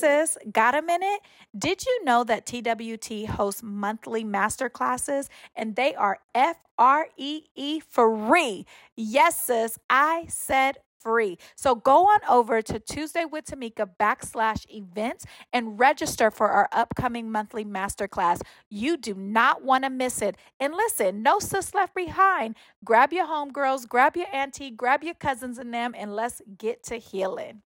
[0.00, 1.20] sis, got a minute?
[1.56, 7.44] Did you know that TWT hosts monthly master classes and they are F R E
[7.54, 8.66] E free?
[8.96, 11.36] Yes, sis, I said free.
[11.56, 17.30] So go on over to Tuesday with Tamika backslash events and register for our upcoming
[17.30, 18.40] monthly masterclass.
[18.68, 20.36] You do not want to miss it.
[20.60, 22.56] And listen, no sis left behind.
[22.84, 26.96] Grab your homegirls, grab your auntie, grab your cousins and them, and let's get to
[26.96, 27.62] healing.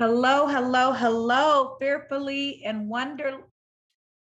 [0.00, 3.42] Hello, hello, hello, fearfully and wonder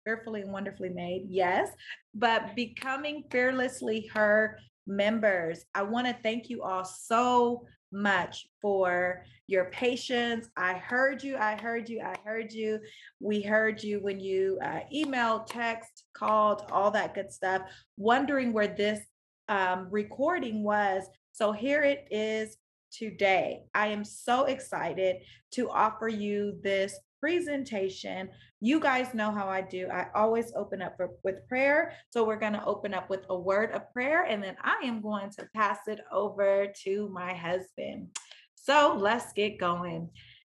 [0.04, 1.28] fearfully and wonderfully made.
[1.30, 1.70] Yes,
[2.14, 5.64] but becoming fearlessly her members.
[5.74, 10.50] I want to thank you all so much for your patience.
[10.58, 11.38] I heard you.
[11.38, 12.02] I heard you.
[12.02, 12.80] I heard you.
[13.22, 17.62] We heard you when you uh, emailed, text, called, all that good stuff,
[17.96, 19.00] wondering where this
[19.48, 21.06] um, recording was.
[21.32, 22.58] So here it is
[22.92, 23.64] today.
[23.74, 25.18] I am so excited
[25.52, 28.30] to offer you this presentation.
[28.62, 29.88] You guys know how I do.
[29.90, 31.94] I always open up for, with prayer.
[32.10, 35.02] So we're going to open up with a word of prayer, and then I am
[35.02, 38.10] going to pass it over to my husband.
[38.56, 40.10] So let's get going.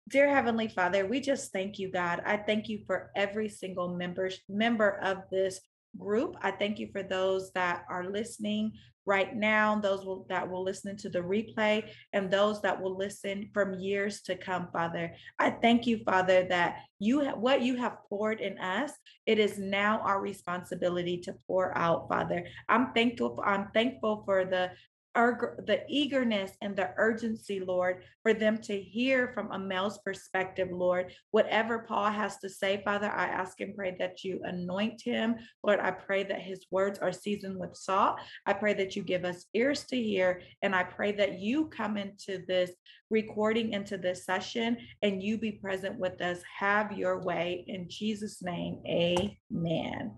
[0.07, 2.21] Dear Heavenly Father, we just thank you, God.
[2.25, 5.59] I thank you for every single member, member of this
[5.97, 6.35] group.
[6.41, 8.73] I thank you for those that are listening
[9.05, 13.49] right now, those will, that will listen to the replay, and those that will listen
[13.53, 15.13] from years to come, Father.
[15.37, 18.91] I thank you, Father, that you what you have poured in us,
[19.25, 22.47] it is now our responsibility to pour out, Father.
[22.67, 23.35] I'm thankful.
[23.35, 24.71] For, I'm thankful for the
[25.15, 31.13] the eagerness and the urgency, Lord, for them to hear from a male's perspective, Lord.
[31.31, 35.35] Whatever Paul has to say, Father, I ask and pray that you anoint him.
[35.63, 38.19] Lord, I pray that his words are seasoned with salt.
[38.45, 40.41] I pray that you give us ears to hear.
[40.61, 42.71] And I pray that you come into this
[43.09, 46.41] recording, into this session, and you be present with us.
[46.59, 47.63] Have your way.
[47.67, 50.15] In Jesus' name, amen.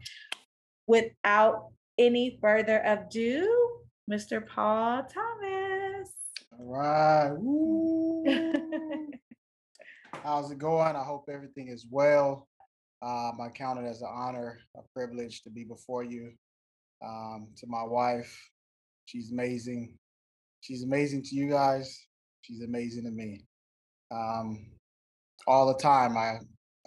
[0.88, 1.68] Without
[2.00, 3.77] any further ado,
[4.10, 4.46] Mr.
[4.48, 6.10] Paul Thomas.
[6.58, 7.36] All right.
[10.24, 10.96] How's it going?
[10.96, 12.48] I hope everything is well.
[13.02, 16.32] Um, I count it as an honor, a privilege to be before you.
[17.06, 18.34] Um, to my wife,
[19.06, 19.98] she's amazing.
[20.62, 22.08] She's amazing to you guys.
[22.42, 23.46] She's amazing to me.
[24.10, 24.72] Um,
[25.48, 26.38] all the time, I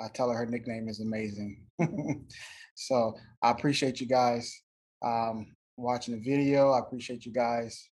[0.03, 1.67] I tell her her nickname is amazing.
[2.75, 4.63] so I appreciate you guys.
[5.05, 6.73] Um, watching the video.
[6.73, 7.89] I appreciate you guys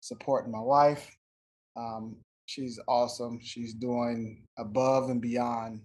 [0.00, 1.10] supporting my wife.
[1.76, 3.38] Um, she's awesome.
[3.42, 5.80] She's doing above and beyond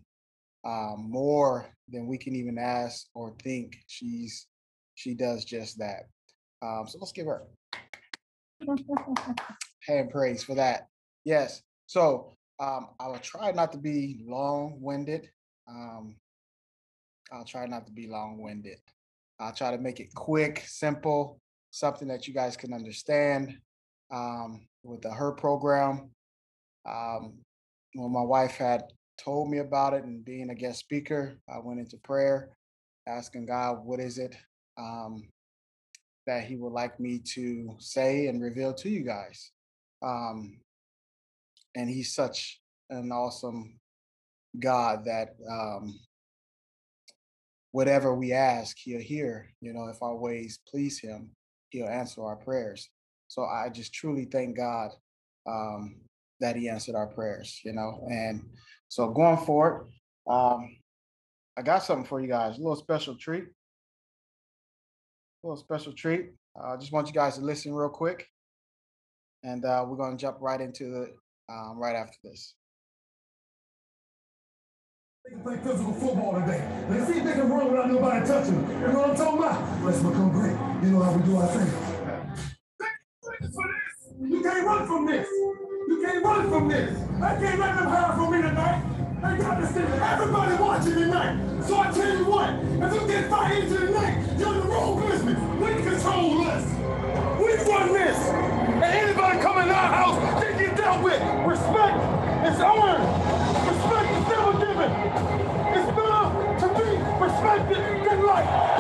[0.66, 3.78] um, more than we can even ask or think.
[3.88, 4.48] She's
[4.96, 6.04] she does just that.
[6.62, 7.44] Um, so let's give her
[9.88, 10.88] hand praise for that.
[11.26, 11.62] Yes.
[11.86, 15.30] So um, I will try not to be long-winded.
[15.68, 16.16] Um,
[17.32, 18.80] I'll try not to be long-winded.
[19.40, 21.42] I'll try to make it quick, simple,
[21.76, 23.58] something that you guys can understand
[24.10, 26.10] um, with the HER program.
[26.90, 27.34] Um,
[27.96, 28.84] when my wife had
[29.22, 32.56] told me about it and being a guest speaker, I went into prayer,
[33.08, 34.38] asking God, what is it
[34.78, 35.28] um,
[36.26, 39.52] that He would like me to say and reveal to you guys?
[40.02, 40.62] Um,
[41.76, 43.78] and He's such an awesome
[44.58, 46.00] God that um,
[47.74, 51.32] whatever we ask, He'll hear, you know, if our ways please Him
[51.76, 52.90] he'll answer our prayers.
[53.28, 54.92] So I just truly thank God
[55.48, 55.96] um,
[56.40, 58.06] that he answered our prayers, you know.
[58.10, 58.46] And
[58.88, 59.90] so going forward,
[60.28, 60.78] um,
[61.58, 63.44] I got something for you guys, a little special treat.
[63.44, 66.32] A little special treat.
[66.56, 68.28] I uh, just want you guys to listen real quick.
[69.44, 72.56] And uh, we're going to jump right into the um, right after this.
[75.28, 76.62] They play physical football today.
[76.88, 78.70] Let's see if they can run without nobody touching them.
[78.80, 79.84] You know what I'm talking about?
[79.84, 80.54] Let's become great.
[80.86, 81.66] You know how we do our thing.
[84.22, 85.28] You can't run from this.
[85.88, 87.02] You can't run from this.
[87.24, 88.84] I can't let them hide from me tonight.
[89.24, 91.64] I got to see everybody watching tonight.
[91.64, 92.50] So I tell you what,
[92.86, 95.40] if you get fired into tonight, you're in the wrong business.
[95.58, 96.66] We control this.
[97.42, 98.18] We run this.
[98.30, 101.20] And anybody come in our house, they get dealt with.
[101.48, 101.98] Respect
[102.46, 103.55] is earned.
[108.26, 108.76] Like.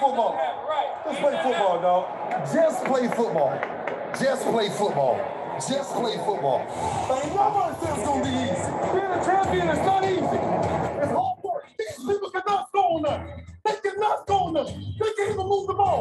[0.00, 0.38] Football.
[1.06, 2.52] Let's play football, dog.
[2.52, 3.58] Just play football.
[4.20, 5.18] Just play football.
[5.60, 6.60] just play football.
[6.60, 8.70] Ain't nobody says it's gonna be easy.
[8.92, 10.38] Being a champion is not easy.
[11.00, 11.33] It's hard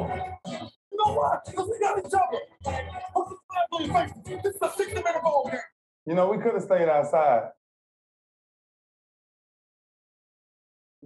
[0.03, 1.39] You know?
[1.45, 2.39] Because we got each other.
[4.43, 5.59] This is a 60 minute ball game.
[6.05, 7.49] You know, we could have stayed outside.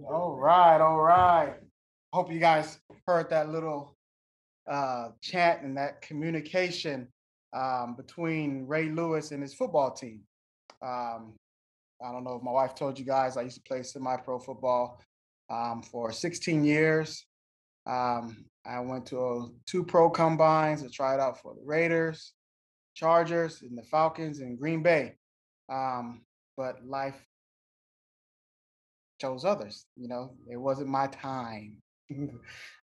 [0.04, 1.54] All right, all right.
[2.12, 3.96] Hope you guys heard that little
[4.68, 7.08] uh, chat and that communication
[7.52, 10.20] um, between Ray Lewis and his football team.
[10.82, 11.34] Um,
[12.04, 14.38] I don't know if my wife told you guys, I used to play semi pro
[14.38, 15.00] football
[15.50, 17.24] um, for 16 years.
[17.86, 22.32] Um, I went to uh, two pro combines to try it out for the Raiders,
[22.94, 25.14] Chargers, and the Falcons and Green Bay.
[25.70, 26.22] Um,
[26.56, 27.16] but life
[29.20, 29.86] chose others.
[29.96, 31.76] You know, it wasn't my time.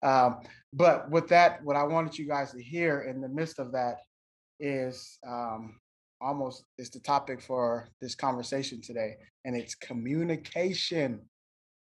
[0.02, 0.40] um,
[0.72, 3.98] but with that, what I wanted you guys to hear in the midst of that
[4.60, 5.80] is um,
[6.20, 11.20] almost is the topic for this conversation today, and it's communication.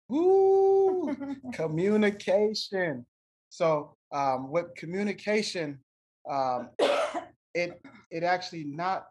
[0.09, 1.15] Woo!
[1.53, 3.05] communication.
[3.49, 5.79] So, um, with communication,
[6.29, 6.69] um,
[7.53, 7.81] it
[8.11, 9.05] it actually not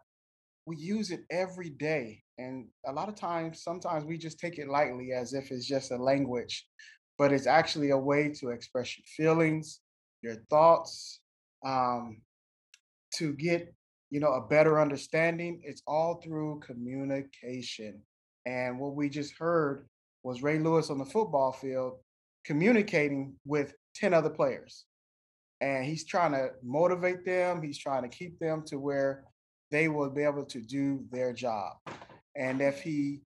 [0.65, 4.67] we use it every day, and a lot of times, sometimes we just take it
[4.67, 6.67] lightly as if it's just a language,
[7.17, 9.79] but it's actually a way to express your feelings,
[10.21, 11.19] your thoughts,
[11.65, 12.21] um,
[13.15, 13.73] to get
[14.09, 15.61] you know a better understanding.
[15.63, 18.01] It's all through communication,
[18.45, 19.87] and what we just heard
[20.23, 21.99] was Ray Lewis on the football field
[22.45, 24.85] communicating with 10 other players.
[25.61, 29.23] And he's trying to motivate them, he's trying to keep them to where
[29.71, 31.73] they will be able to do their job.
[32.35, 33.21] And if he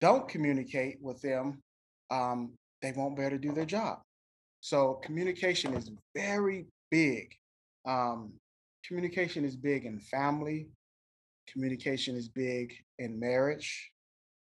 [0.00, 1.62] don't communicate with them,
[2.10, 2.52] um,
[2.82, 4.00] they won't be able to do their job.
[4.60, 7.32] So communication is very big.
[7.86, 8.32] Um,
[8.86, 10.68] communication is big in family.
[11.48, 13.90] Communication is big in marriage.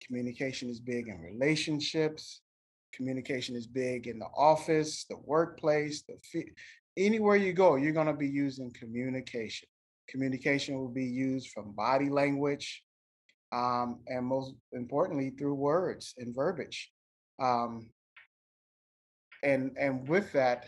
[0.06, 2.40] Communication is big in relationships.
[2.96, 6.44] Communication is big in the office, the workplace, the
[6.96, 9.68] anywhere you go, you're going to be using communication.
[10.08, 12.82] Communication will be used from body language,
[13.52, 16.90] um, and most importantly, through words and verbiage.
[17.38, 17.90] Um,
[19.42, 20.66] and and with that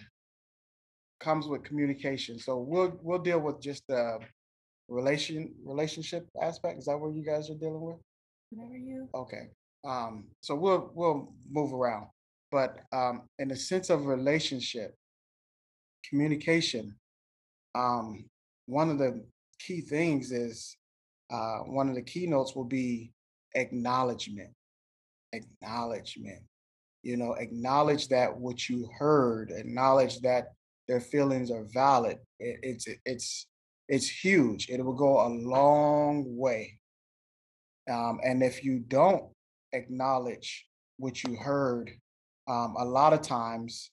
[1.21, 2.39] comes with communication.
[2.39, 4.19] So we'll we'll deal with just the
[4.89, 6.79] relation relationship aspect.
[6.79, 7.97] Is that what you guys are dealing with?
[8.51, 9.09] Whatever you.
[9.15, 9.49] Okay.
[9.85, 12.09] Um, so we'll we'll move around.
[12.51, 14.95] But um, in the sense of relationship,
[16.09, 16.97] communication,
[17.75, 18.25] um,
[18.67, 19.25] one of the
[19.59, 20.77] key things is
[21.31, 23.13] uh, one of the keynotes will be
[23.55, 24.51] acknowledgement.
[25.33, 26.43] Acknowledgement.
[27.03, 30.49] You know, acknowledge that what you heard, acknowledge that
[30.89, 32.19] their feelings are valid.
[32.41, 33.47] It, it's it's
[33.89, 34.69] it's huge.
[34.69, 36.79] It will go a long way.
[37.91, 39.25] Um, and if you don't
[39.73, 40.67] acknowledge
[40.99, 41.91] what you heard,
[42.49, 43.91] um, a lot of times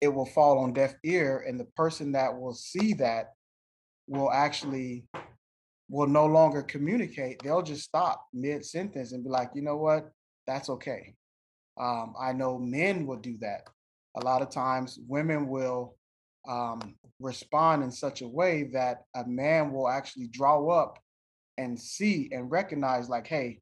[0.00, 3.34] it will fall on deaf ear, and the person that will see that
[4.08, 5.04] will actually
[5.88, 7.40] will no longer communicate.
[7.42, 10.10] They'll just stop mid sentence and be like, you know what,
[10.46, 11.14] that's okay.
[11.80, 13.68] Um, I know men will do that.
[14.16, 15.96] A lot of times, women will
[16.48, 20.98] um, respond in such a way that a man will actually draw up
[21.58, 23.60] and see and recognize, like, hey,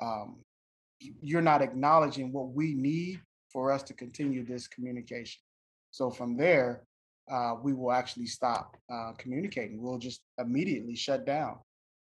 [0.00, 0.38] um,
[1.00, 3.20] you're not acknowledging what we need
[3.52, 5.40] for us to continue this communication.
[5.90, 6.82] So from there,
[7.30, 9.82] uh, we will actually stop uh, communicating.
[9.82, 11.58] We'll just immediately shut down.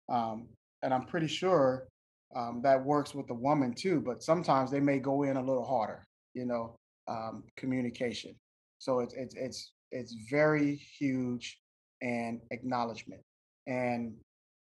[0.10, 0.48] Um,
[0.82, 1.88] and I'm pretty sure
[2.36, 5.66] um, that works with the woman too, but sometimes they may go in a little
[5.66, 6.76] harder, you know,
[7.08, 8.36] um, communication.
[8.80, 11.60] So it's, it's, it's, it's very huge
[12.02, 13.22] and acknowledgement.
[13.68, 14.16] And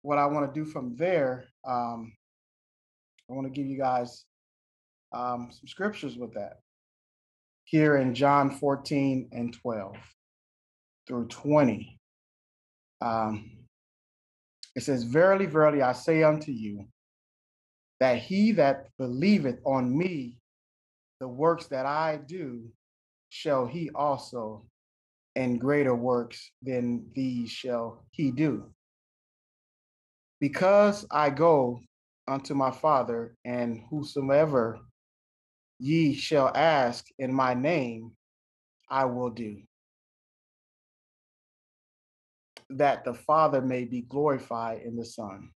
[0.02, 2.14] what I want to do from there, um,
[3.30, 4.26] I want to give you guys
[5.14, 6.60] um, some scriptures with that.
[7.66, 9.96] Here in John 14 and 12
[11.08, 12.00] through 20,
[13.02, 13.52] um,
[14.76, 16.88] it says, Verily, verily, I say unto you,
[18.00, 20.38] that he that believeth on me,
[21.20, 22.64] the works that I do,
[23.30, 24.66] shall he also,
[25.36, 28.66] and greater works than these shall he do.
[30.40, 31.82] Because I go
[32.30, 34.80] unto my Father, and whosoever
[35.80, 38.12] ye shall ask in my name,
[38.90, 39.62] I will do.
[42.70, 45.50] That the Father may be glorified in the Son.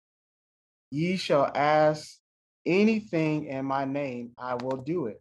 [0.90, 2.18] Ye shall ask
[2.66, 5.20] anything in my name, I will do it.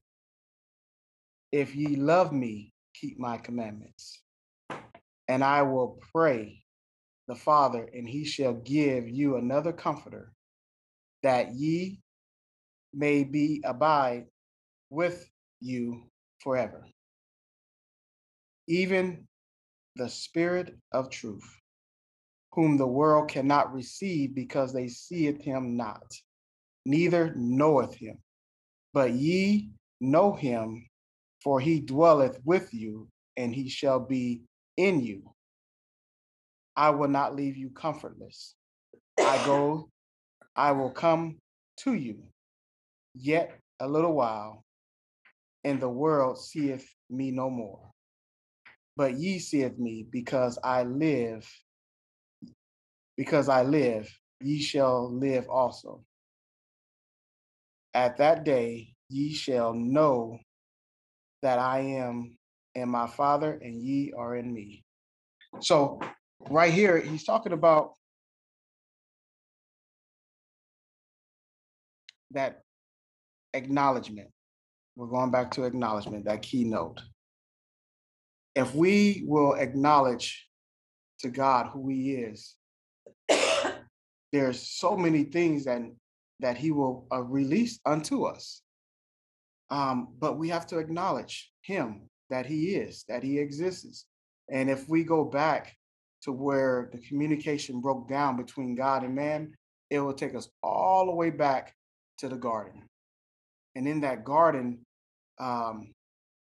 [1.51, 4.21] If ye love me, keep my commandments.
[5.27, 6.63] And I will pray,
[7.27, 10.33] the Father, and he shall give you another comforter,
[11.23, 11.99] that ye
[12.93, 14.25] may be abide
[14.89, 16.03] with you
[16.39, 16.85] forever.
[18.67, 19.27] Even
[19.95, 21.43] the Spirit of truth,
[22.53, 26.03] whom the world cannot receive because they seeth him not,
[26.85, 28.17] neither knoweth him.
[28.93, 30.87] But ye know him,
[31.43, 34.41] for he dwelleth with you, and he shall be
[34.77, 35.33] in you.
[36.75, 38.55] I will not leave you comfortless.
[39.19, 39.90] I go,
[40.55, 41.37] I will come
[41.79, 42.23] to you.
[43.13, 44.63] Yet a little while,
[45.63, 47.91] and the world seeth me no more.
[48.97, 51.49] But ye seeth me because I live,
[53.17, 54.09] because I live,
[54.41, 56.03] ye shall live also.
[57.93, 60.39] At that day ye shall know
[61.41, 62.37] that I am
[62.75, 64.83] in my Father, and ye are in me.
[65.59, 65.99] So,
[66.49, 67.93] right here, he's talking about
[72.33, 72.61] that
[73.53, 74.29] acknowledgement.
[74.95, 76.99] We're going back to acknowledgement, that keynote.
[78.55, 80.47] If we will acknowledge
[81.19, 82.55] to God who He is,
[84.31, 85.81] there's so many things that
[86.39, 88.61] that He will uh, release unto us.
[89.69, 94.05] Um, but we have to acknowledge Him that He is, that He exists.
[94.49, 95.75] And if we go back
[96.23, 99.53] to where the communication broke down between God and man,
[99.89, 101.73] it will take us all the way back
[102.21, 102.83] to the garden.
[103.75, 104.85] And in that garden,
[105.39, 105.93] um,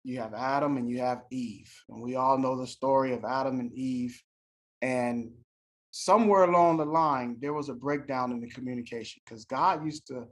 [0.04, 1.72] you have Adam and you have Eve.
[1.88, 4.20] And we all know the story of Adam and Eve.
[4.82, 5.30] And
[5.90, 10.26] somewhere along the line, there was a breakdown in the communication because God used to,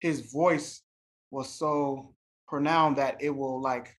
[0.00, 0.82] his voice
[1.30, 2.14] was so
[2.48, 3.96] pronounced that it will like,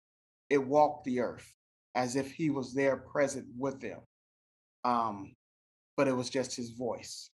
[0.50, 1.50] it walked the earth
[1.94, 4.00] as if he was there present with them.
[4.84, 5.34] Um,
[5.96, 7.30] but it was just his voice.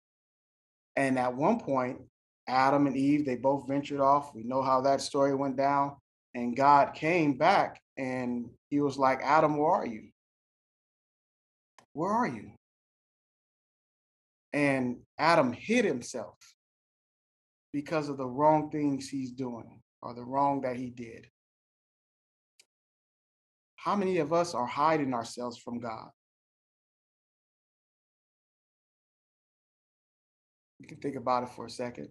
[0.97, 1.99] And at one point,
[2.47, 4.33] Adam and Eve, they both ventured off.
[4.33, 5.97] We know how that story went down.
[6.33, 10.09] And God came back and he was like, Adam, where are you?
[11.93, 12.51] Where are you?
[14.53, 16.37] And Adam hid himself
[17.73, 21.27] because of the wrong things he's doing or the wrong that he did.
[23.75, 26.09] How many of us are hiding ourselves from God?
[30.79, 32.09] You can think about it for a second.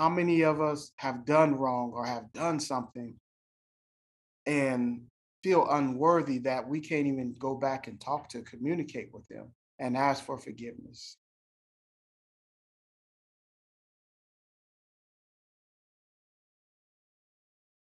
[0.00, 3.16] How many of us have done wrong or have done something
[4.46, 5.02] and
[5.44, 9.98] feel unworthy that we can't even go back and talk to communicate with them and
[9.98, 11.18] ask for forgiveness?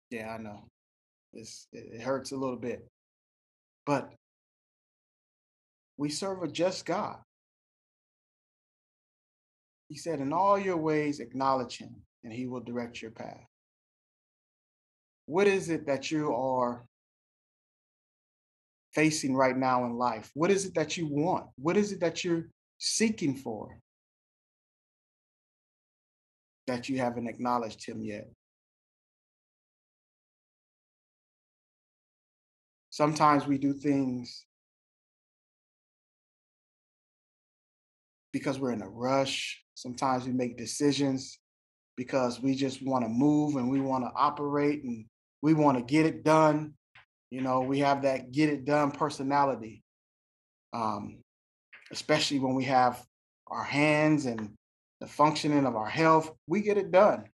[0.09, 0.65] Yeah, I know.
[1.35, 2.89] It's, it hurts a little bit.
[3.85, 4.15] But
[5.99, 7.19] we serve a just God.
[9.89, 13.47] He said, In all your ways, acknowledge him, and he will direct your path.
[15.27, 16.85] What is it that you are
[18.93, 20.31] facing right now in life?
[20.35, 21.47] What is it that you want?
[21.57, 23.79] What is it that you're seeking for
[26.67, 28.29] that you haven't acknowledged him yet?
[32.91, 34.45] Sometimes we do things
[38.33, 39.63] because we're in a rush.
[39.79, 41.39] Sometimes we make decisions
[41.97, 45.05] because we just want to move and we want to operate and
[45.41, 46.75] we want to get it done.
[47.31, 49.85] You know, we have that get it done personality,
[50.73, 51.19] um,
[51.93, 53.01] especially when we have
[53.47, 54.51] our hands and
[55.01, 56.33] the functioning of our health.
[56.49, 57.27] We get it done.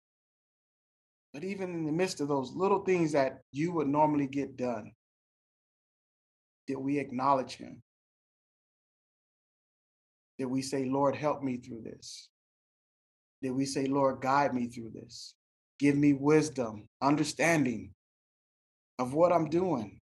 [1.33, 4.91] But even in the midst of those little things that you would normally get done,
[6.67, 7.85] did we acknowledge him?
[10.39, 12.29] Did we say, Lord, help me through this?
[13.43, 15.35] Did we say, Lord, guide me through this?
[15.81, 17.93] Give me wisdom, understanding
[19.01, 19.99] of what I'm doing?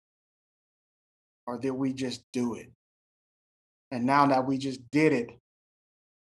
[1.47, 2.71] Or did we just do it?
[3.91, 5.31] And now that we just did it,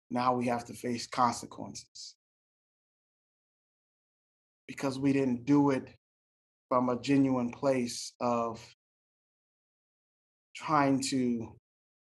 [0.09, 2.15] now we have to face consequences.
[4.67, 5.89] Because we didn't do it
[6.69, 8.65] from a genuine place of
[10.55, 11.55] trying to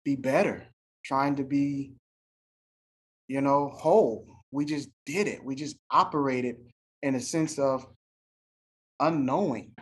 [0.05, 0.67] be better,
[1.05, 1.93] trying to be,
[3.27, 4.38] you know, whole.
[4.51, 5.45] We just did it.
[5.45, 6.57] We just operated
[7.03, 7.87] in a sense of
[9.01, 9.73] unknowing.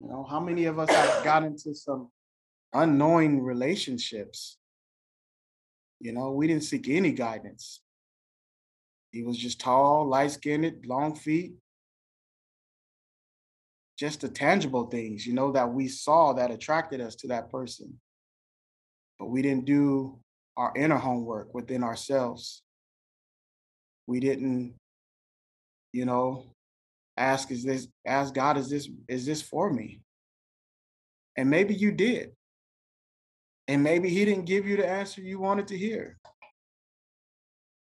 [0.00, 2.10] You know, how many of us have got into some
[2.72, 4.58] unknowing relationships?
[6.00, 7.80] You know, we didn't seek any guidance.
[9.10, 11.54] He was just tall, light skinned, long feet.
[13.98, 17.98] just the tangible things, you know, that we saw that attracted us to that person.
[19.18, 20.20] But we didn't do
[20.56, 22.62] our inner homework within ourselves.
[24.08, 24.74] We didn't,
[25.92, 26.46] you know,
[27.18, 30.00] ask, is this, ask God, is this, is this for me?
[31.36, 32.32] And maybe you did.
[33.68, 36.16] And maybe he didn't give you the answer you wanted to hear.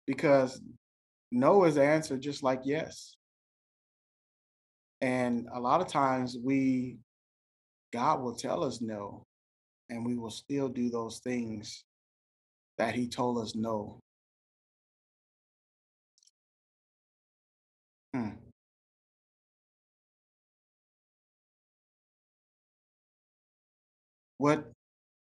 [0.07, 0.59] Because
[1.31, 3.15] no is the answer just like yes.
[5.01, 6.97] And a lot of times we,
[7.93, 9.24] God will tell us no,
[9.91, 11.86] and we will still do those things
[12.79, 14.00] that He told us no.
[18.17, 18.29] Hmm.
[24.39, 24.71] What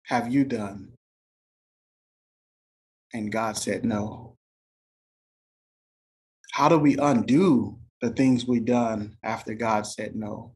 [0.04, 0.92] have you done?
[3.12, 4.36] And God said no.
[6.52, 10.54] How do we undo the things we've done after God said no?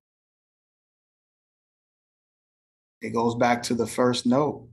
[3.03, 4.69] It goes back to the first note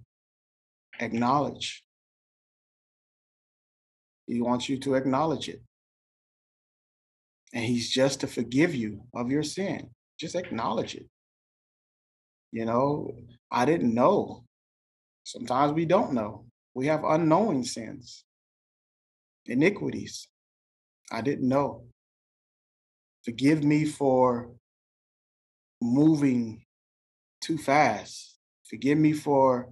[1.02, 1.84] acknowledge.
[4.28, 5.62] He wants you to acknowledge it.
[7.54, 9.90] And he's just to forgive you of your sin.
[10.20, 11.08] Just acknowledge it.
[12.52, 13.12] You know,
[13.52, 14.44] I didn't know.
[15.24, 16.46] Sometimes we don't know.
[16.74, 18.24] We have unknowing sins,
[19.46, 20.28] iniquities.
[21.12, 21.86] I didn't know.
[23.26, 24.52] Forgive me for
[25.82, 26.64] moving
[27.42, 28.38] too fast.
[28.70, 29.70] Forgive me for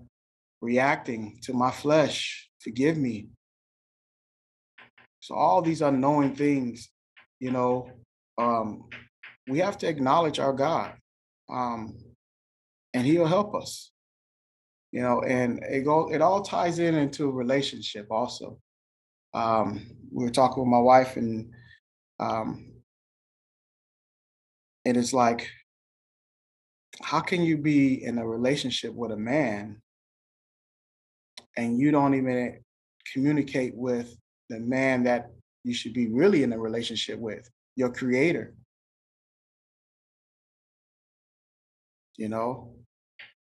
[0.62, 2.50] reacting to my flesh.
[2.60, 3.30] Forgive me.
[5.20, 6.90] So, all these unknowing things,
[7.40, 7.90] you know,
[8.38, 8.86] um,
[9.48, 10.94] we have to acknowledge our God,
[11.50, 11.96] um,
[12.94, 13.92] and He'll help us.
[14.92, 18.60] You know, and it go it all ties in into a relationship also.
[19.34, 21.52] Um, we were talking with my wife, and
[22.20, 22.72] um,
[24.86, 25.50] and it's like,
[27.02, 29.82] how can you be in a relationship with a man
[31.58, 32.60] and you don't even
[33.12, 34.16] communicate with
[34.50, 35.32] the man that
[35.68, 38.56] you should be really in a relationship with, your creator?
[42.16, 42.74] You know,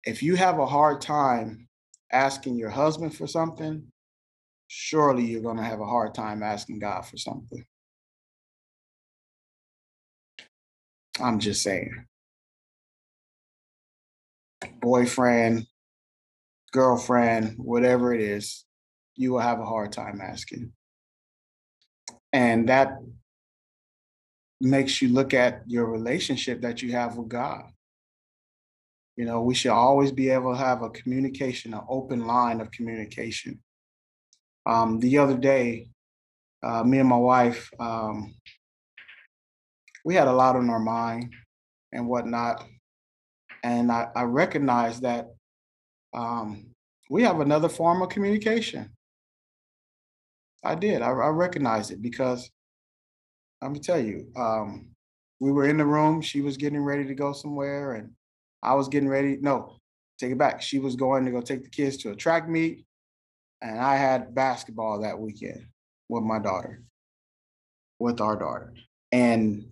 [0.04, 1.68] if you have a hard time
[2.12, 3.90] asking your husband for something,
[4.68, 7.64] surely you're going to have a hard time asking God for something.
[11.20, 12.06] I'm just saying.
[14.80, 15.66] Boyfriend,
[16.72, 18.64] girlfriend, whatever it is,
[19.16, 20.72] you will have a hard time asking.
[22.32, 22.98] And that
[24.60, 27.64] makes you look at your relationship that you have with God.
[29.16, 32.70] You know, we should always be able to have a communication, an open line of
[32.70, 33.60] communication.
[34.66, 35.88] Um, the other day,
[36.62, 38.34] uh, me and my wife, um,
[40.04, 41.34] we had a lot on our mind
[41.92, 42.64] and whatnot.
[43.62, 45.28] And I, I recognize that
[46.14, 46.66] um,
[47.10, 48.90] we have another form of communication.
[50.62, 51.02] I did.
[51.02, 52.50] I, I recognize it because
[53.62, 54.90] let me tell you, um,
[55.38, 56.20] we were in the room.
[56.20, 58.12] She was getting ready to go somewhere, and
[58.62, 59.38] I was getting ready.
[59.40, 59.76] No,
[60.18, 60.62] take it back.
[60.62, 62.84] She was going to go take the kids to a track meet,
[63.62, 65.66] and I had basketball that weekend
[66.08, 66.82] with my daughter,
[67.98, 68.74] with our daughter.
[69.12, 69.66] And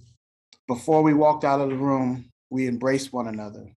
[0.67, 3.73] before we walked out of the room, we embraced one another.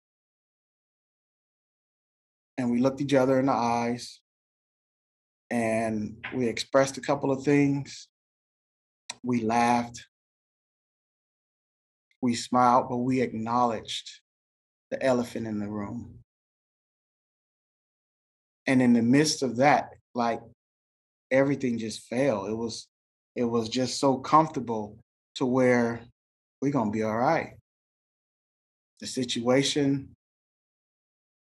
[2.58, 4.20] And we looked each other in the eyes
[5.50, 8.08] and we expressed a couple of things.
[9.22, 10.06] We laughed.
[12.22, 14.20] We smiled, but we acknowledged
[14.90, 16.18] the elephant in the room.
[18.66, 20.40] And in the midst of that, like
[21.30, 22.46] everything just fell.
[22.46, 22.88] It was
[23.36, 24.98] it was just so comfortable
[25.36, 26.02] to where
[26.60, 27.54] we're to be all right.
[29.00, 30.14] The situation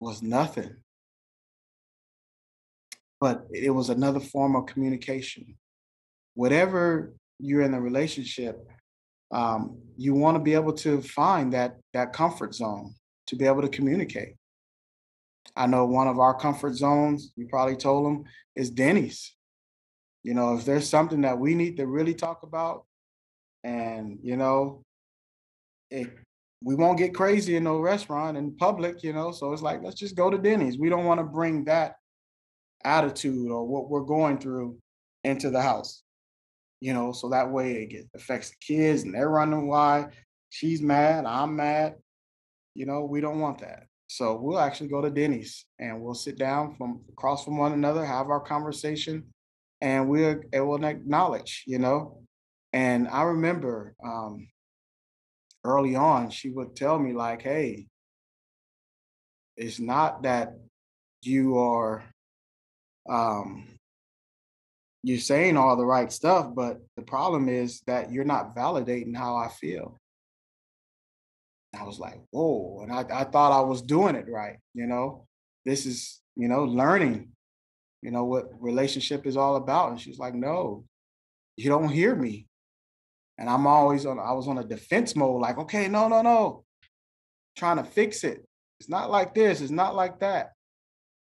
[0.00, 0.76] was nothing,
[3.22, 5.54] but it was another form of communication.
[6.34, 8.66] Whatever you're in a relationship,
[9.30, 12.92] um, you want to be able to find that that comfort zone
[13.28, 14.34] to be able to communicate.
[15.54, 18.24] I know one of our comfort zones, you probably told them,
[18.56, 19.36] is Denny's.
[20.24, 22.86] You know, if there's something that we need to really talk about,
[23.62, 24.82] and you know,
[25.92, 26.10] it,
[26.60, 29.30] we won't get crazy in no restaurant in public, you know.
[29.30, 30.76] So it's like, let's just go to Denny's.
[30.76, 31.94] We don't want to bring that
[32.84, 34.78] attitude or what we're going through
[35.24, 36.02] into the house,
[36.80, 37.12] you know.
[37.12, 40.08] So that way it gets, affects the kids and they're running why
[40.50, 41.96] she's mad, I'm mad.
[42.74, 43.84] You know, we don't want that.
[44.06, 48.04] So we'll actually go to Denny's and we'll sit down from across from one another,
[48.04, 49.24] have our conversation,
[49.80, 50.40] and we'll
[50.84, 52.22] acknowledge, you know.
[52.72, 54.48] And I remember um,
[55.64, 57.86] early on, she would tell me like, hey,
[59.56, 60.54] it's not that
[61.22, 62.04] you are
[63.08, 63.66] um
[65.02, 69.36] you're saying all the right stuff, but the problem is that you're not validating how
[69.36, 70.00] I feel.
[71.78, 72.82] I was like, whoa.
[72.82, 74.58] And I, I thought I was doing it right.
[74.74, 75.26] You know,
[75.64, 77.32] this is, you know, learning,
[78.02, 79.90] you know, what relationship is all about.
[79.90, 80.84] And she's like, no,
[81.56, 82.46] you don't hear me.
[83.38, 86.64] And I'm always on, I was on a defense mode, like, okay, no, no, no,
[87.56, 88.44] trying to fix it.
[88.78, 90.50] It's not like this, it's not like that.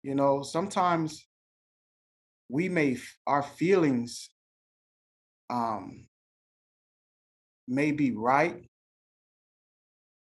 [0.03, 1.25] You know, sometimes
[2.51, 4.29] we may, our feelings
[5.49, 6.05] um,
[7.65, 8.69] may be right,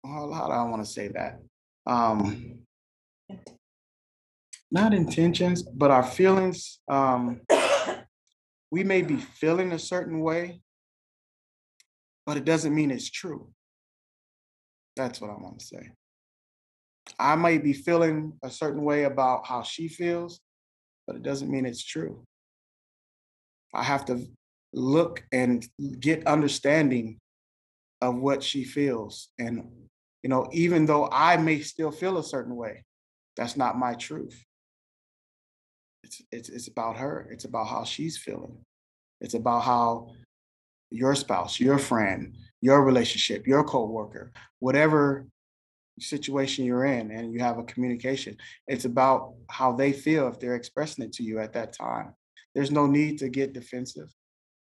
[0.04, 1.40] how do I want to say that?
[1.86, 2.60] Um,
[4.70, 6.78] not intentions, but our feelings.
[6.88, 7.40] Um,
[8.70, 10.62] we may be feeling a certain way,
[12.26, 13.50] but it doesn't mean it's true.
[14.94, 15.90] That's what I want to say.
[17.18, 20.40] I may be feeling a certain way about how she feels,
[21.10, 22.22] but it doesn't mean it's true.
[23.74, 24.28] I have to
[24.72, 25.66] look and
[25.98, 27.18] get understanding
[28.00, 29.64] of what she feels and
[30.22, 32.84] you know, even though I may still feel a certain way,
[33.36, 34.40] that's not my truth.
[36.04, 37.26] It's, it's, it's about her.
[37.32, 38.58] It's about how she's feeling.
[39.20, 40.12] It's about how
[40.90, 45.26] your spouse, your friend, your relationship, your coworker, whatever
[46.00, 48.36] situation you're in and you have a communication,
[48.66, 52.14] it's about how they feel if they're expressing it to you at that time.
[52.54, 54.08] There's no need to get defensive.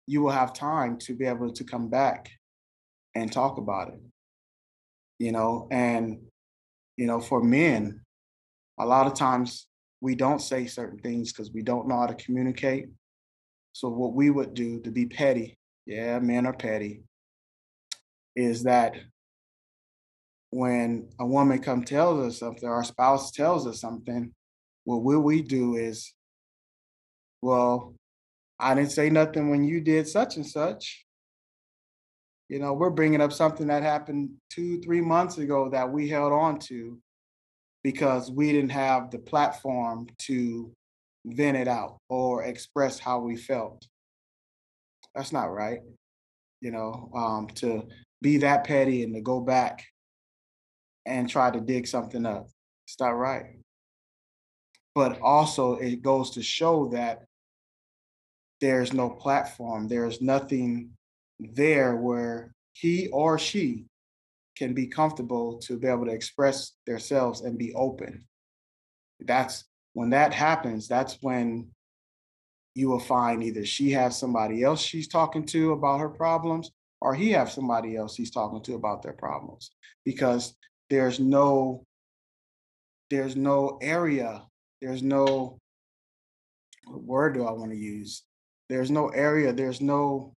[0.06, 2.30] You will have time to be able to come back
[3.14, 4.00] and talk about it
[5.20, 6.18] you know, and,
[6.96, 8.00] you know, for men,
[8.80, 9.68] a lot of times
[10.00, 12.86] we don't say certain things because we don't know how to communicate.
[13.74, 17.02] So what we would do to be petty, yeah, men are petty,
[18.34, 18.96] is that
[20.50, 24.32] when a woman come tells us something, our spouse tells us something,
[24.84, 26.12] what will we do is,
[27.42, 27.94] well,
[28.58, 31.04] I didn't say nothing when you did such and such
[32.50, 36.32] you know, we're bringing up something that happened two, three months ago that we held
[36.32, 36.98] on to
[37.84, 40.72] because we didn't have the platform to
[41.24, 43.86] vent it out or express how we felt.
[45.14, 45.78] That's not right.
[46.60, 47.84] You know, um, to
[48.20, 49.86] be that petty and to go back
[51.06, 52.48] and try to dig something up.
[52.86, 53.58] It's not right.
[54.94, 57.24] But also, it goes to show that
[58.60, 60.90] there's no platform, there's nothing
[61.38, 63.86] there where he or she
[64.56, 68.26] can be comfortable to be able to express themselves and be open.
[69.20, 71.70] That's when that happens, that's when
[72.74, 77.14] you will find either she has somebody else she's talking to about her problems or
[77.14, 79.72] he has somebody else he's talking to about their problems
[80.04, 80.54] because
[80.90, 81.84] there's no
[83.08, 84.42] there's no area
[84.82, 85.58] there's no
[86.86, 88.24] what word do i want to use
[88.68, 90.32] there's no area there's no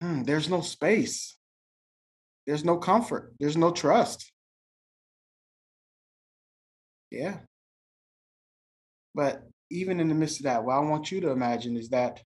[0.00, 1.36] Hmm, there's no space.
[2.46, 3.34] There's no comfort.
[3.40, 4.30] There's no trust.
[7.10, 7.38] Yeah.
[9.14, 12.22] But even in the midst of that, what I want you to imagine is that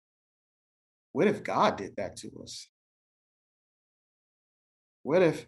[1.13, 2.67] what if God did that to us?
[5.03, 5.45] What if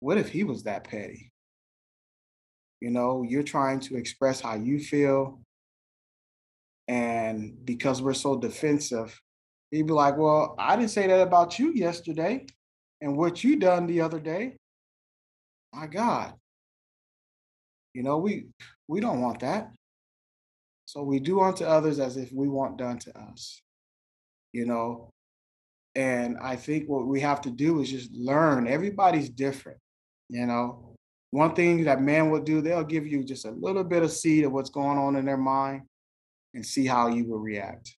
[0.00, 1.32] what if he was that petty?
[2.80, 5.40] You know, you're trying to express how you feel
[6.86, 9.18] and because we're so defensive,
[9.74, 12.46] He'd be like, Well, I didn't say that about you yesterday
[13.00, 14.56] and what you done the other day.
[15.74, 16.34] My God.
[17.92, 18.46] You know, we
[18.86, 19.72] we don't want that.
[20.84, 23.60] So we do unto others as if we want done to us.
[24.52, 25.10] You know,
[25.96, 28.68] and I think what we have to do is just learn.
[28.68, 29.78] Everybody's different.
[30.34, 30.96] You know,
[31.30, 34.44] one thing that man will do, they'll give you just a little bit of seed
[34.44, 35.82] of what's going on in their mind
[36.54, 37.94] and see how you will react.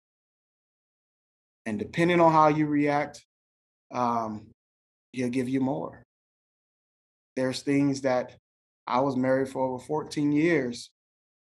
[1.65, 3.25] And depending on how you react,
[3.91, 4.49] um,
[5.13, 6.03] he'll give you more.
[7.37, 8.37] There's things that
[8.87, 10.91] I was married for over 14 years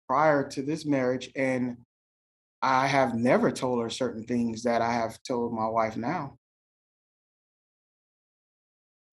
[0.08, 1.78] prior to this marriage, and
[2.62, 6.36] I have never told her certain things that I have told my wife now.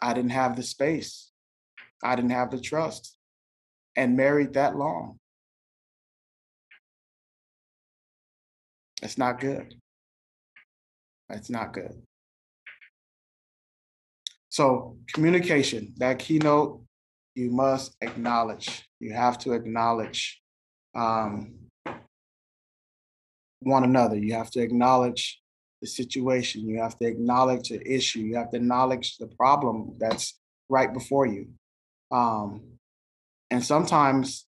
[0.02, 1.30] I didn't have the space,
[2.04, 3.16] I didn't have the trust,
[3.96, 5.18] and married that long.
[9.02, 9.74] It's not good.
[11.28, 12.02] That's not good.
[14.50, 16.82] So communication, that keynote,
[17.34, 18.86] you must acknowledge.
[19.00, 20.40] You have to acknowledge
[20.94, 21.54] um,
[23.60, 24.16] one another.
[24.16, 25.40] You have to acknowledge
[25.80, 26.68] the situation.
[26.68, 28.20] You have to acknowledge the issue.
[28.20, 30.38] You have to acknowledge the problem that's
[30.68, 31.48] right before you.
[32.14, 32.78] Um,
[33.50, 34.46] and sometimes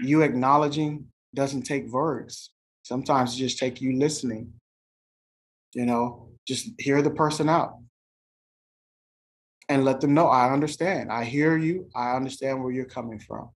[0.00, 2.50] you acknowledging doesn't take words.
[2.82, 4.54] Sometimes it just take you listening.
[5.74, 7.74] You know, just hear the person out
[9.68, 11.12] and let them know I understand.
[11.12, 11.88] I hear you.
[11.94, 13.50] I understand where you're coming from.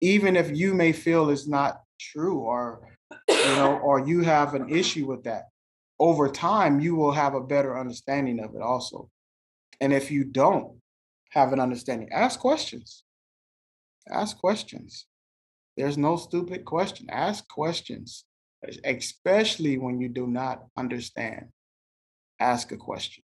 [0.00, 2.88] Even if you may feel it's not true or
[3.28, 5.44] you know or you have an issue with that,
[6.00, 9.10] over time you will have a better understanding of it also.
[9.80, 10.78] And if you don't
[11.34, 13.02] have an understanding, ask questions.
[14.08, 15.06] Ask questions.
[15.76, 17.08] There's no stupid question.
[17.10, 18.24] Ask questions,
[18.84, 21.48] especially when you do not understand.
[22.38, 23.24] Ask a question.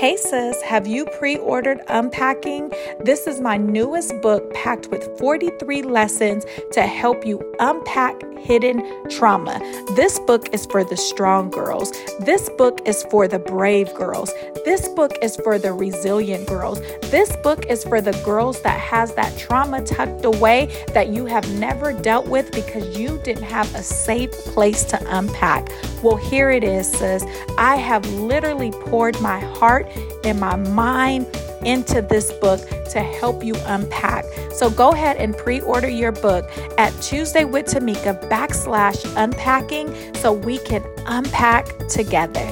[0.00, 2.72] Hey sis, have you pre ordered Unpacking?
[3.00, 9.58] This is my newest book packed with 43 lessons to help you unpack hidden trauma.
[9.96, 11.92] This book is for the strong girls.
[12.20, 14.32] This book is for the brave girls.
[14.64, 16.80] This book is for the resilient girls.
[17.10, 21.46] This book is for the girls that has that trauma tucked away that you have
[21.58, 25.70] never dealt with because you didn't have a safe place to unpack.
[26.02, 27.22] Well, here it is, sis.
[27.58, 29.89] I have literally poured my heart
[30.24, 31.26] and my mind
[31.64, 34.24] into this book to help you unpack.
[34.52, 40.32] So go ahead and pre order your book at Tuesday with Tamika backslash unpacking so
[40.32, 42.46] we can unpack together.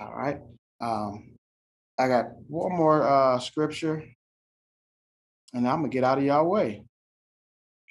[0.00, 0.40] All right.
[0.80, 1.36] Um,
[1.98, 4.02] I got one more uh, scripture
[5.52, 6.82] and I'm going to get out of y'all way.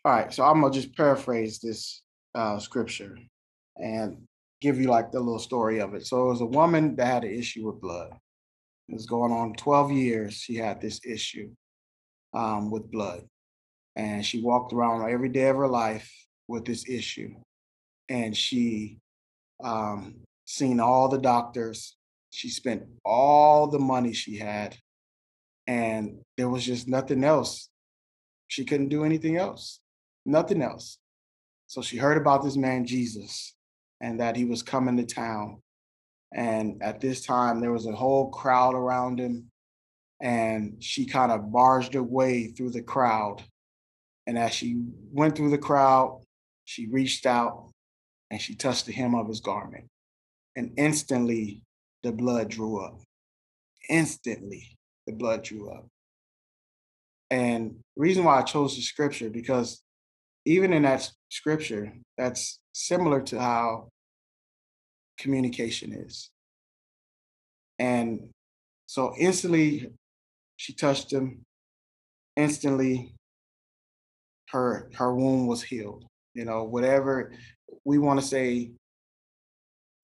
[0.04, 0.34] All right.
[0.34, 2.02] So I'm going to just paraphrase this
[2.36, 3.18] uh, scripture
[3.78, 4.18] and
[4.62, 6.06] give you like the little story of it.
[6.06, 8.12] So it was a woman that had an issue with blood.
[8.88, 10.34] It was going on 12 years.
[10.34, 11.52] She had this issue
[12.34, 13.26] um, with blood.
[13.96, 16.12] And she walked around every day of her life
[16.48, 17.36] with this issue.
[18.10, 18.98] And she
[19.64, 21.96] um, seen all the doctors.
[22.32, 24.76] She spent all the money she had.
[25.68, 27.70] And there was just nothing else.
[28.48, 29.80] She couldn't do anything else,
[30.26, 30.98] nothing else.
[31.68, 33.54] So she heard about this man, Jesus,
[34.02, 35.62] and that he was coming to town.
[36.34, 39.50] And at this time, there was a whole crowd around him.
[40.22, 43.44] And she kind of barged her way through the crowd.
[44.28, 46.22] And as she went through the crowd,
[46.66, 47.72] she reached out
[48.30, 49.88] and she touched the hem of his garment.
[50.56, 51.64] And instantly,
[52.04, 53.00] the blood drew up.
[53.90, 55.88] Instantly, the blood drew up.
[57.32, 59.82] And reason why I chose the scripture, because
[60.46, 63.90] even in that scripture, that's similar to how
[65.20, 66.32] communication is.
[67.78, 68.30] And
[68.88, 69.92] so instantly
[70.56, 71.42] she touched him.
[72.38, 73.14] Instantly
[74.52, 76.06] her her wound was healed.
[76.34, 77.34] You know, whatever
[77.84, 78.72] we want to say,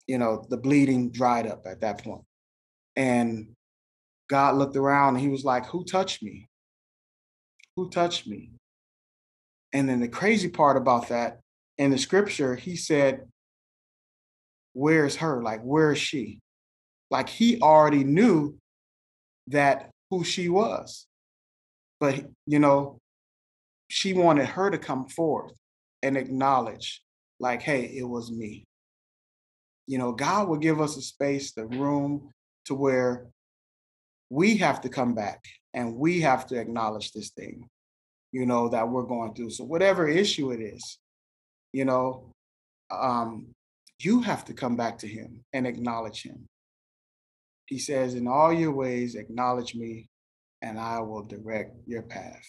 [0.06, 2.24] you know, the bleeding dried up at that point.
[2.94, 3.48] And
[4.28, 6.46] God looked around and he was like, Who touched me?
[7.76, 8.50] Who touched me?
[9.72, 11.40] And then the crazy part about that
[11.78, 13.26] in the scripture, he said,
[14.72, 15.42] Where's her?
[15.42, 16.40] Like, where is she?
[17.10, 18.58] Like, he already knew
[19.48, 21.06] that who she was.
[21.98, 22.98] But, you know,
[23.88, 25.52] she wanted her to come forth
[26.02, 27.02] and acknowledge,
[27.40, 28.64] like, hey, it was me.
[29.86, 32.30] You know, God will give us a space, the room
[32.66, 33.28] to where
[34.28, 37.66] we have to come back and we have to acknowledge this thing
[38.36, 39.48] you know, that we're going through.
[39.48, 40.98] So whatever issue it is,
[41.76, 42.32] you know,
[42.90, 43.48] um,
[43.98, 46.46] you have to come back to him and acknowledge him.
[47.66, 50.08] He says, in all your ways, acknowledge me
[50.62, 52.46] and I will direct your path.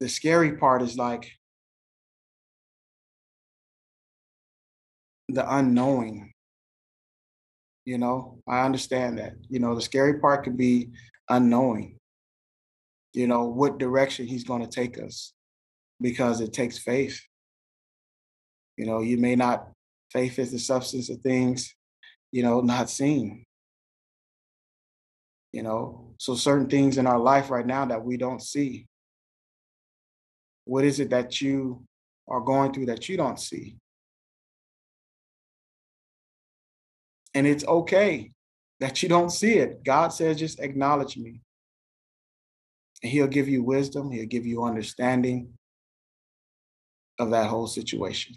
[0.00, 1.30] The scary part is like
[5.28, 6.32] the unknowing.
[7.84, 9.34] You know, I understand that.
[9.50, 10.88] You know, the scary part could be
[11.28, 11.98] unknowing
[13.14, 15.31] you know, what direction he's going to take us
[16.02, 17.20] because it takes faith.
[18.76, 19.68] You know, you may not,
[20.10, 21.74] faith is the substance of things,
[22.32, 23.44] you know, not seen.
[25.52, 28.86] You know, so certain things in our life right now that we don't see.
[30.64, 31.84] What is it that you
[32.28, 33.76] are going through that you don't see?
[37.34, 38.30] And it's okay
[38.80, 39.84] that you don't see it.
[39.84, 41.40] God says, just acknowledge me.
[43.02, 45.52] And he'll give you wisdom, he'll give you understanding
[47.22, 48.36] of that whole situation.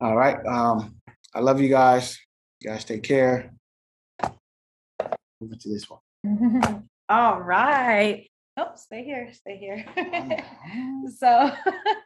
[0.00, 0.36] All right.
[0.46, 0.96] Um,
[1.34, 2.18] I love you guys.
[2.60, 3.52] You guys take care.
[5.40, 6.88] Move to this one.
[7.08, 8.28] All right.
[8.56, 9.84] Nope, stay here, stay here.
[11.18, 11.50] So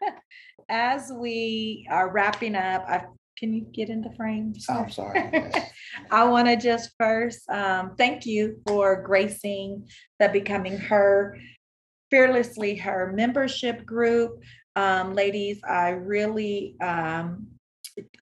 [0.69, 3.05] as we are wrapping up, I,
[3.37, 4.53] can you get into frame?
[4.59, 4.73] sir?
[4.73, 5.31] I'm sorry.
[5.33, 5.71] yes.
[6.11, 9.89] I want to just first um, thank you for gracing
[10.19, 11.39] the Becoming Her,
[12.11, 14.43] Fearlessly Her membership group.
[14.79, 17.49] Um, ladies, I really um,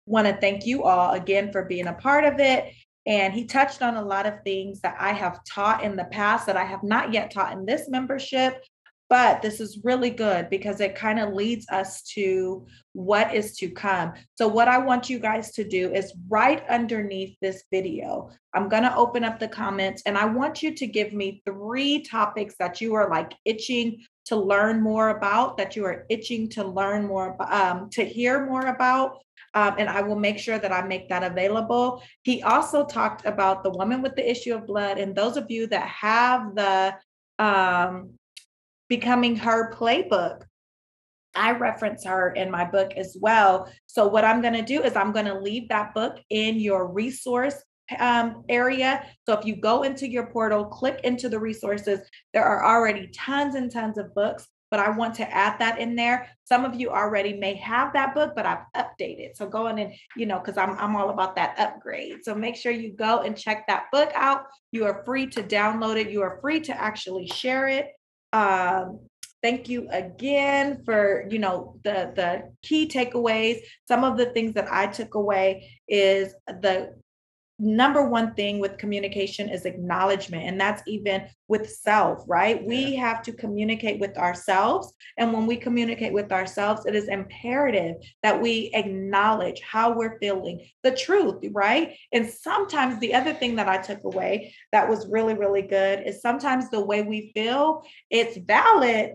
[0.06, 2.72] want to thank you all again for being a part of it.
[3.04, 6.46] And he touched on a lot of things that I have taught in the past
[6.46, 8.64] that I have not yet taught in this membership.
[9.10, 13.68] But this is really good because it kind of leads us to what is to
[13.68, 14.14] come.
[14.34, 18.82] So, what I want you guys to do is right underneath this video, I'm going
[18.82, 22.80] to open up the comments and I want you to give me three topics that
[22.80, 27.36] you are like itching to learn more about, that you are itching to learn more,
[27.52, 29.18] um, to hear more about.
[29.54, 32.02] Um, and I will make sure that I make that available.
[32.22, 34.98] He also talked about the woman with the issue of blood.
[34.98, 36.94] And those of you that have the
[37.38, 38.10] um,
[38.88, 40.42] Becoming Her playbook,
[41.34, 43.70] I reference her in my book as well.
[43.86, 46.86] So, what I'm going to do is I'm going to leave that book in your
[46.86, 47.56] resource
[47.98, 49.04] um, area.
[49.24, 52.00] So, if you go into your portal, click into the resources,
[52.32, 55.94] there are already tons and tons of books, but I want to add that in
[55.94, 56.28] there.
[56.44, 59.36] Some of you already may have that book, but I've updated.
[59.36, 62.24] So, go in and, you know, because I'm, I'm all about that upgrade.
[62.24, 64.46] So, make sure you go and check that book out.
[64.72, 67.88] You are free to download it, you are free to actually share it.
[68.32, 69.00] Um,
[69.42, 74.66] thank you again for you know the the key takeaways some of the things that
[74.72, 76.92] i took away is the
[77.58, 82.64] number one thing with communication is acknowledgement and that's even with self right?
[82.64, 87.96] We have to communicate with ourselves and when we communicate with ourselves it is imperative
[88.22, 91.96] that we acknowledge how we're feeling the truth right?
[92.12, 96.20] And sometimes the other thing that i took away that was really really good is
[96.20, 99.12] sometimes the way we feel it's valid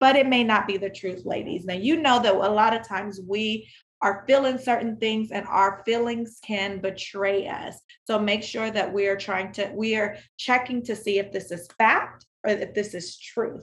[0.00, 1.64] but it may not be the truth, ladies.
[1.64, 3.68] Now, you know that a lot of times we
[4.02, 7.80] are feeling certain things and our feelings can betray us.
[8.04, 11.50] So make sure that we are trying to, we are checking to see if this
[11.50, 13.62] is fact or if this is truth.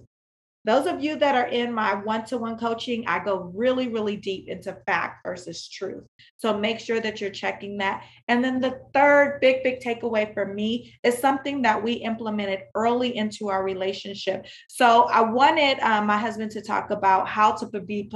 [0.66, 4.18] Those of you that are in my one to one coaching, I go really, really
[4.18, 6.04] deep into fact versus truth.
[6.38, 8.04] So make sure that you're checking that.
[8.28, 13.16] And then the third big, big takeaway for me is something that we implemented early
[13.16, 14.48] into our relationship.
[14.68, 18.10] So I wanted um, my husband to talk about how to be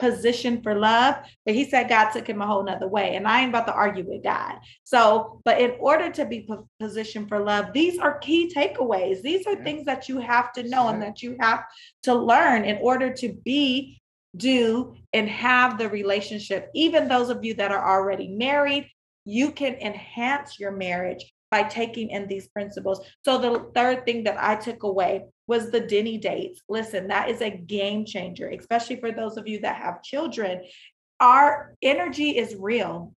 [0.00, 3.14] positioned for love, but he said God took him a whole nother way.
[3.14, 4.56] And I ain't about to argue with God.
[4.84, 6.48] So, but in order to be
[6.80, 9.22] positioned for love, these are key takeaways.
[9.22, 9.64] These are Yeah.
[9.64, 11.64] things that you have to know and that you have
[12.04, 14.00] to learn in order to be,
[14.36, 16.70] do, and have the relationship.
[16.74, 18.88] Even those of you that are already married,
[19.24, 23.00] you can enhance your marriage by taking in these principles.
[23.24, 26.60] So the third thing that I took away was the Denny dates.
[26.68, 30.62] Listen, that is a game changer, especially for those of you that have children.
[31.18, 33.14] Our energy is real.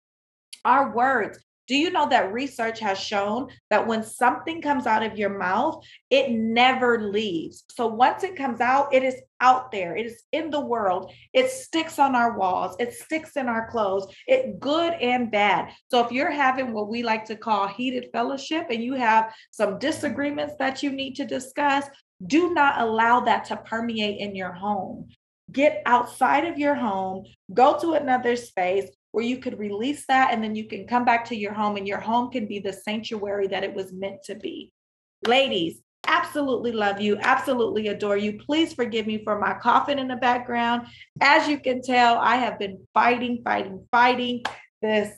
[0.64, 1.38] Our words.
[1.70, 5.84] Do you know that research has shown that when something comes out of your mouth,
[6.10, 7.62] it never leaves?
[7.70, 9.94] So once it comes out, it is out there.
[9.94, 11.12] It is in the world.
[11.32, 12.74] It sticks on our walls.
[12.80, 14.12] It sticks in our clothes.
[14.26, 15.70] It good and bad.
[15.92, 19.78] So if you're having what we like to call heated fellowship and you have some
[19.78, 21.84] disagreements that you need to discuss,
[22.26, 25.06] do not allow that to permeate in your home.
[25.52, 30.42] Get outside of your home, go to another space where you could release that and
[30.42, 33.46] then you can come back to your home and your home can be the sanctuary
[33.48, 34.72] that it was meant to be.
[35.26, 38.38] Ladies, absolutely love you, absolutely adore you.
[38.38, 40.86] Please forgive me for my coughing in the background.
[41.20, 44.42] As you can tell, I have been fighting, fighting, fighting
[44.80, 45.10] this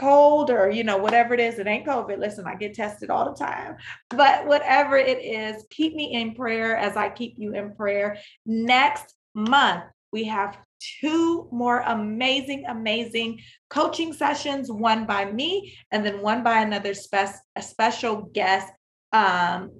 [0.00, 3.30] cold or you know whatever it is it ain't covid listen i get tested all
[3.30, 3.76] the time
[4.08, 9.14] but whatever it is keep me in prayer as i keep you in prayer next
[9.34, 10.56] month we have
[11.00, 13.38] two more amazing amazing
[13.68, 18.72] coaching sessions one by me and then one by another spec- a special guest
[19.12, 19.70] um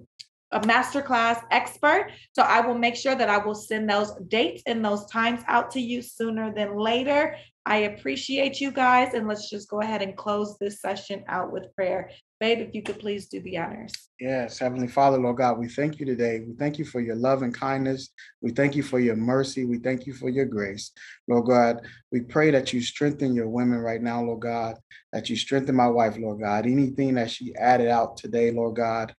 [0.53, 2.11] a masterclass expert.
[2.35, 5.71] So i will make sure that i will send those dates and those times out
[5.73, 7.37] to you sooner than later
[7.67, 11.75] I appreciate you guys, and let's just go ahead and close this session out with
[11.75, 12.11] prayer.
[12.41, 13.93] Babe, if you could please do the honors.
[14.19, 16.41] Yes, Heavenly Father, Lord God, we thank you today.
[16.47, 18.11] We thank you for your love and kindness.
[18.41, 19.65] We thank you for your mercy.
[19.65, 20.93] We thank you for your grace.
[21.29, 24.77] Lord God, we pray that you strengthen your women right now, Lord God,
[25.13, 26.67] that you strengthen my wife, Lord God.
[26.67, 29.15] Anything that she added out today, Lord God,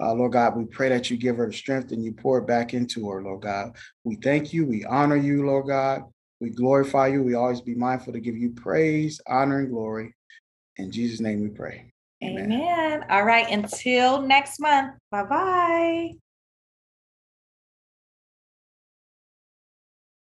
[0.00, 2.72] uh, Lord God, we pray that you give her strength and you pour it back
[2.72, 3.76] into her, Lord God.
[4.04, 4.66] We thank you.
[4.66, 6.02] We honor you, Lord God.
[6.40, 7.22] We glorify you.
[7.22, 10.14] We always be mindful to give you praise, honor, and glory.
[10.76, 11.92] In Jesus' name we pray.
[12.22, 12.52] Amen.
[12.52, 13.04] Amen.
[13.10, 13.50] All right.
[13.50, 14.96] Until next month.
[15.10, 16.10] Bye bye.